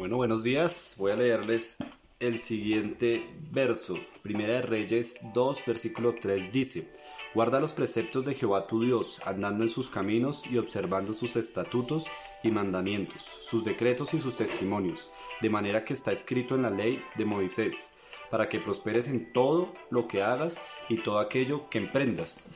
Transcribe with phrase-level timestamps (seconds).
[0.00, 0.94] Bueno, buenos días.
[0.96, 1.76] Voy a leerles
[2.20, 3.98] el siguiente verso.
[4.22, 6.90] Primera de Reyes 2, versículo 3 dice,
[7.34, 12.06] Guarda los preceptos de Jehová tu Dios, andando en sus caminos y observando sus estatutos
[12.42, 15.10] y mandamientos, sus decretos y sus testimonios,
[15.42, 17.96] de manera que está escrito en la ley de Moisés,
[18.30, 22.48] para que prosperes en todo lo que hagas y todo aquello que emprendas.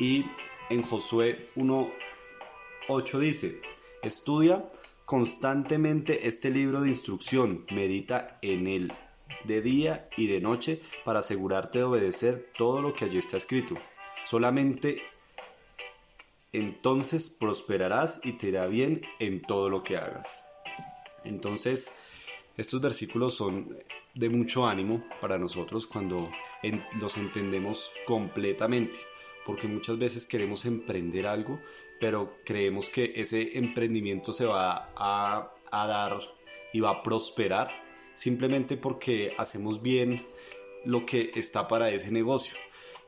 [0.00, 0.24] Y
[0.68, 1.92] en Josué 1,
[2.88, 3.60] 8 dice,
[4.02, 4.68] Estudia
[5.08, 8.92] constantemente este libro de instrucción, medita en él
[9.44, 13.74] de día y de noche para asegurarte de obedecer todo lo que allí está escrito.
[14.22, 15.00] Solamente
[16.52, 20.46] entonces prosperarás y te irá bien en todo lo que hagas.
[21.24, 21.94] Entonces,
[22.58, 23.78] estos versículos son
[24.14, 26.30] de mucho ánimo para nosotros cuando
[27.00, 28.98] los entendemos completamente,
[29.46, 31.58] porque muchas veces queremos emprender algo,
[32.00, 36.20] pero creemos que ese emprendimiento se va a, dar
[36.72, 37.70] y va a prosperar
[38.14, 40.24] simplemente porque hacemos bien
[40.84, 42.56] lo que está para ese negocio.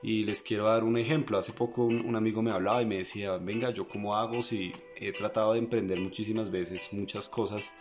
[0.03, 1.37] Y les quiero dar un ejemplo.
[1.37, 5.13] Hace poco un, amigo me hablaba y me decía, venga, yo cómo hago si he
[5.13, 7.75] tratado de emprender muchísimas veces muchas cosas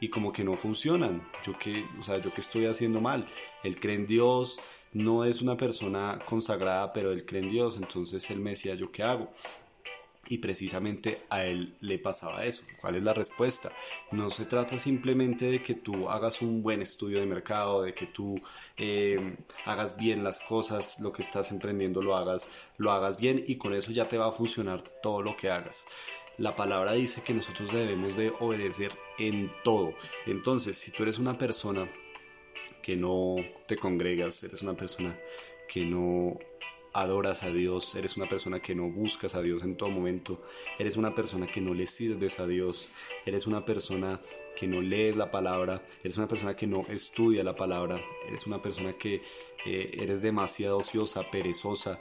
[0.00, 1.28] y como que no funcionan.
[1.44, 3.26] Yo que, o sea, yo que estoy haciendo mal.
[3.64, 4.60] Él cree en Dios,
[4.92, 7.76] no es una persona consagrada, pero él cree en Dios.
[7.76, 9.32] Entonces él me decía, ¿yo qué hago?
[10.28, 12.62] Y precisamente a él le pasaba eso.
[12.80, 13.70] ¿Cuál es la respuesta?
[14.12, 18.06] No se trata simplemente de que tú hagas un buen estudio de mercado, de que
[18.06, 18.40] tú
[18.76, 23.56] eh, hagas bien las cosas, lo que estás emprendiendo lo hagas, lo hagas bien y
[23.56, 25.86] con eso ya te va a funcionar todo lo que hagas.
[26.38, 29.94] La palabra dice que nosotros debemos de obedecer en todo.
[30.26, 31.88] Entonces, si tú eres una persona
[32.82, 35.16] que no te congregas, eres una persona
[35.68, 36.36] que no
[36.94, 40.40] adoras a Dios, eres una persona que no buscas a Dios en todo momento,
[40.78, 42.90] eres una persona que no le sirves a Dios,
[43.26, 44.20] eres una persona
[44.56, 48.62] que no lees la palabra, eres una persona que no estudia la palabra, eres una
[48.62, 49.20] persona que
[49.66, 51.98] eh, eres demasiado ociosa, perezosa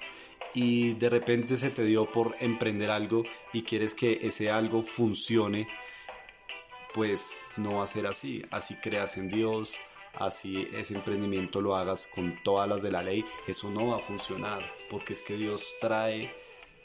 [0.54, 5.68] y de repente se te dio por emprender algo y quieres que ese algo funcione,
[6.94, 9.80] pues no va a ser así, así creas en Dios,
[10.20, 14.00] así ese emprendimiento lo hagas con todas las de la ley, eso no va a
[14.00, 16.32] funcionar, porque es que Dios trae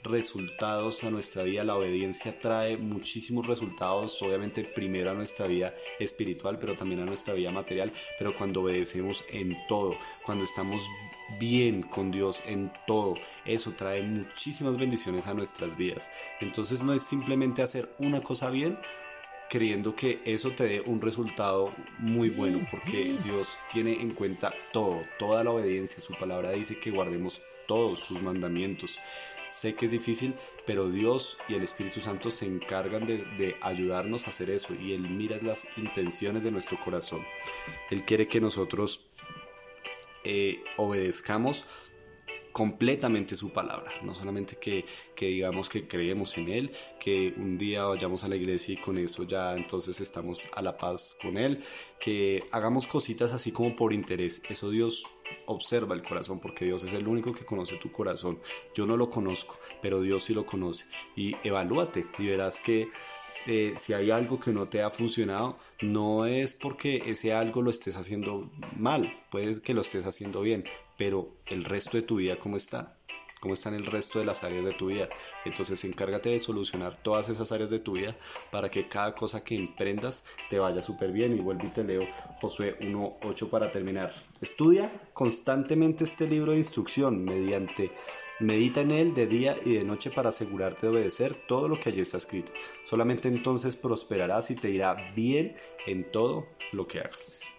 [0.05, 6.59] resultados a nuestra vida, la obediencia trae muchísimos resultados, obviamente primero a nuestra vida espiritual,
[6.59, 10.83] pero también a nuestra vida material, pero cuando obedecemos en todo, cuando estamos
[11.39, 16.11] bien con Dios en todo, eso trae muchísimas bendiciones a nuestras vidas.
[16.41, 18.79] Entonces no es simplemente hacer una cosa bien,
[19.49, 25.03] creyendo que eso te dé un resultado muy bueno, porque Dios tiene en cuenta todo,
[25.19, 26.01] toda la obediencia.
[26.01, 28.99] Su palabra dice que guardemos todos sus mandamientos.
[29.49, 30.35] Sé que es difícil,
[30.67, 35.09] pero Dios y el Espíritu Santo se encargan de, ayudarnos a hacer eso y Él
[35.09, 37.25] mira las intenciones de nuestro corazón.
[37.91, 39.07] Él quiere que nosotros
[40.25, 41.65] eh, obedezcamos
[42.59, 47.85] completamente su palabra, no solamente que, que, digamos que creemos en Él, que un día
[47.85, 51.63] vayamos a la iglesia y con eso ya entonces estamos a la paz con Él,
[52.01, 55.05] que hagamos cositas así como por interés, eso Dios
[55.47, 58.41] observa el corazón porque Dios es el único que conoce tu corazón,
[58.75, 60.87] yo no lo conozco, pero Dios sí lo conoce.
[61.15, 62.89] Y evalúate y verás que
[63.49, 67.71] eh, si hay algo que no te ha funcionado, no es porque ese algo lo
[67.71, 70.65] estés haciendo mal, puede que lo estés haciendo bien,
[70.99, 72.99] pero el resto de tu vida, ¿cómo está?
[73.41, 75.09] ¿Cómo están el resto de las áreas de tu vida?
[75.47, 78.15] Entonces encárgate de solucionar todas esas áreas de tu vida
[78.51, 81.35] para que cada cosa que emprendas te vaya súper bien.
[81.35, 82.03] Y vuelvo y te leo
[82.41, 84.13] Josué 1.8 para terminar.
[84.43, 87.93] Estudia constantemente este libro de instrucción mediante
[88.41, 91.89] Medita en él de día y de noche para asegurarte de obedecer todo lo que
[91.89, 92.53] allí está escrito.
[92.85, 95.57] Solamente entonces prosperarás y te irá bien
[95.87, 97.58] en todo lo que hagas.